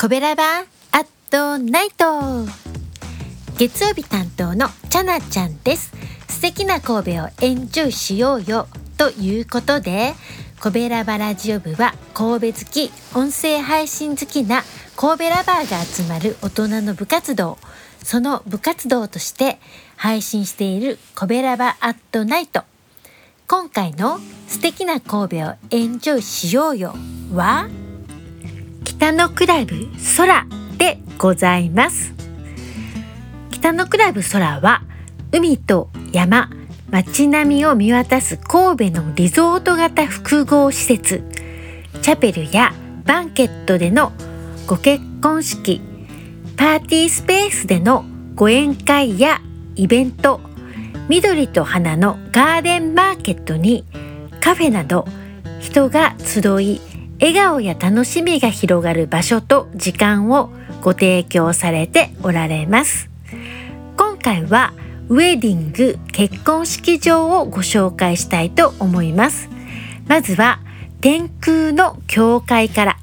[0.00, 0.60] コベラバ
[0.92, 2.06] アットナイト。
[3.58, 5.92] 月曜日担当のチャナちゃんです。
[6.26, 10.14] 素敵な神戸をエンジョイしようよということで
[10.58, 14.62] コベラバラジオ部は神戸好き音声配信好きな
[14.96, 17.58] 神戸ラバーが集まる大人の部活動。
[18.02, 19.58] その部活動として
[19.96, 22.62] 配信しているコベラバアットナイト。
[23.46, 26.94] 今回の素敵な神戸をエンジョイしようよ
[27.34, 27.68] は
[29.00, 30.46] 北のクラブ空
[30.76, 32.12] でございます。
[33.50, 34.82] 北のクラブ空は
[35.32, 36.50] 海と山
[36.90, 41.24] 街並みを見渡す神戸のリゾート型複合施設
[42.02, 42.74] チャペルや
[43.06, 44.12] バンケットでの
[44.66, 45.80] ご結婚式
[46.58, 48.04] パーティースペースでの
[48.34, 49.40] ご宴会や
[49.76, 50.42] イベント
[51.08, 53.86] 緑と花のガーデンマーケットに
[54.42, 55.06] カフェなど
[55.58, 56.82] 人が集い
[57.20, 63.10] 笑顔や楽しみが広がる場所と時間をご提供されておられます。
[63.96, 64.72] 今回は
[65.08, 69.50] ウェディング結婚式場をご紹介したいと思います。
[70.06, 70.60] まずは
[71.02, 72.96] 天空の教会から。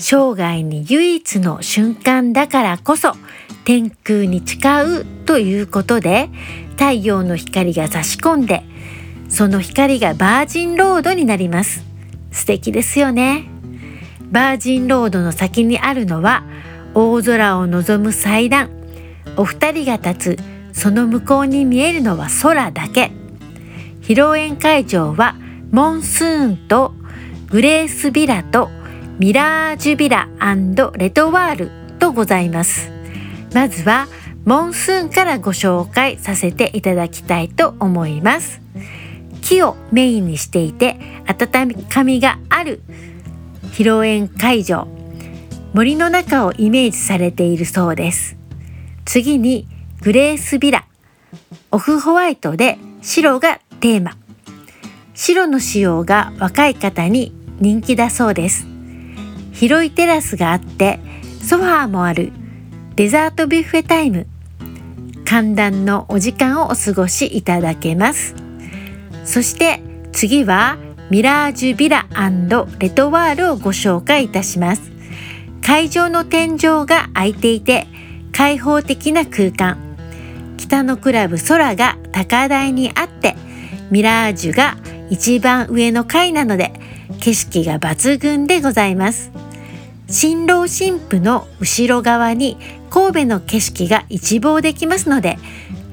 [0.00, 3.14] 生涯に唯一の瞬間だからこそ
[3.64, 6.30] 天空に誓うということで
[6.76, 8.62] 太陽の光が差し込んで
[9.28, 11.87] その光がバージンロードになります。
[12.30, 13.50] 素敵ですよね。
[14.30, 16.44] バージンロードの先にあるのは
[16.94, 18.70] 大空を望む祭壇。
[19.36, 23.10] お二人が立つその向こうに見えるのは空だけ。
[24.02, 25.36] 披露宴会場は
[25.70, 26.94] モンスーンと
[27.50, 28.70] グレースビラと
[29.18, 30.28] ミラージュビラ
[30.96, 32.90] レトワールとございます。
[33.54, 34.06] まずは
[34.44, 38.60] モンスーンからご紹介させていただきたいと思います。
[39.48, 42.82] 木をメインにしていて温かみがある
[43.72, 44.86] 披露宴会場
[45.72, 48.36] 森の中をイメージされているそうです。
[49.06, 49.66] 次に
[50.02, 50.86] グレースビラ
[51.70, 54.18] オフホワイトで白がテーマ。
[55.14, 58.66] 白の仕様が若い方に人気だそうです。
[59.52, 61.00] 広いテラスがあって
[61.42, 62.32] ソファーもある
[62.96, 64.26] デザートビュッフェタイム。
[65.24, 68.47] 寒暖のお時間をお過ごしいただけます。
[69.28, 70.78] そして次は
[71.10, 72.06] ミラージュビラ
[72.78, 74.90] レトワールをご紹介いたします。
[75.62, 77.86] 会場の天井が開いていて
[78.32, 79.76] 開放的な空間。
[80.56, 83.36] 北のクラブ空が高台にあって
[83.90, 84.78] ミラージュが
[85.10, 86.72] 一番上の階なので
[87.20, 89.30] 景色が抜群でございます。
[90.08, 92.56] 新郎新婦の後ろ側に
[92.88, 95.36] 神戸の景色が一望できますので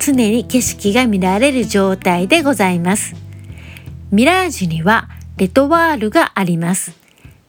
[0.00, 3.14] 常に景色が見られる状態でございます。
[4.10, 6.92] ミラージュにはレトワールがあります。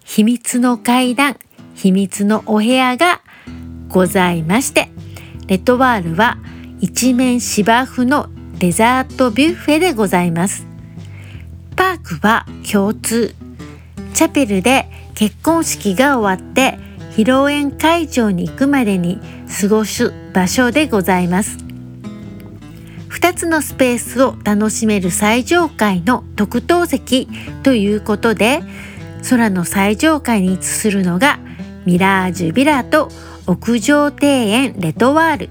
[0.04, 1.38] 秘密の階段
[1.76, 3.22] 秘密のお部屋が
[3.88, 4.90] ございまして
[5.48, 6.38] レトワールは
[6.80, 8.30] 一面芝生の
[8.60, 10.68] デザートビュッフェでございます。
[11.76, 13.34] パークは共通。
[14.14, 16.78] チャペルで結婚式が終わって
[17.16, 19.20] 披露宴会場に行くまでに
[19.62, 21.71] 過ごす場所でございます。
[23.22, 27.28] 2つのスペースを楽しめる最上階の特等席
[27.62, 28.62] ということで
[29.30, 31.40] 空の最上階に位置するのが
[31.86, 33.10] ミラージュビラと
[33.46, 35.50] 屋上庭園レトワール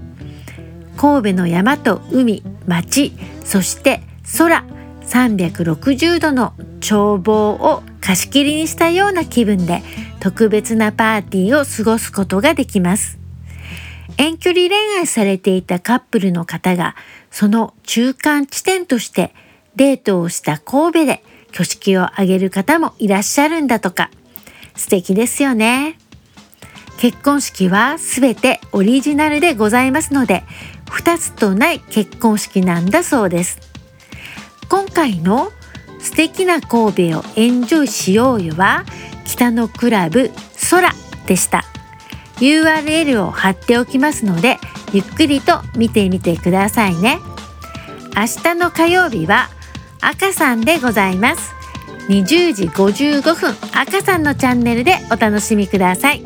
[0.97, 3.13] 神戸の山と海町
[3.45, 4.03] そして
[4.37, 4.65] 空
[5.03, 9.83] 360度の眺望を貸し切りにしたような気分で
[10.19, 13.20] 特別なパーティーを過ごすことができます。
[14.17, 16.95] 遠距離恋愛されていたカップルの方が
[17.31, 19.35] その中間地点として
[19.77, 24.11] デートをした神戸で挙式を挙げる方もいらっしゃるんだとか
[24.77, 25.99] 素敵ですよね。
[26.99, 30.45] 結婚式はすべてオリジナルでございますので
[30.87, 33.59] 2つとない結婚式なんだそうです。
[34.69, 35.51] 今回の
[35.99, 38.85] 素敵な神戸をエンジョイしようよは
[39.25, 40.31] 北のクラブ
[40.71, 40.93] 空
[41.27, 41.65] でした
[42.41, 44.59] URL を貼っておきますので
[44.93, 47.21] ゆっくりと見てみてくださいね。
[48.17, 49.49] 明日の火曜日は
[50.01, 51.53] 赤さんでございます。
[52.09, 56.25] 20時55分赤さんのチャンネルでお楽しみください。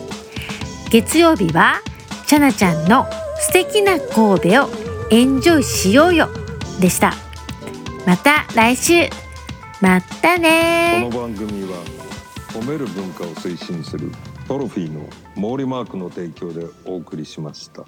[0.91, 1.83] 月曜日は
[2.27, 3.07] ちゃなちゃんの
[3.41, 4.71] 素敵な神戸を
[5.11, 6.29] エンジョイしようよ
[6.81, 7.13] でした。
[8.07, 9.09] また来週。
[9.81, 11.77] またねこの番組は
[12.55, 14.11] 褒める文化を推進する
[14.47, 17.85] トロフィーの毛利マークの提供でお送りしました。